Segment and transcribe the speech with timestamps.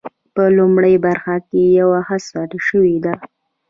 [0.35, 3.13] په لومړۍ برخه کې یوه هڅه شوې ده.